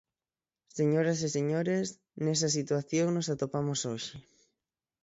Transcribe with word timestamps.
Señoras 0.77 1.19
e 1.27 1.29
señores, 1.37 1.85
nesa 2.23 2.49
situación 2.57 3.07
nos 3.11 3.31
atopamos 3.33 3.79
hoxe. 3.89 4.15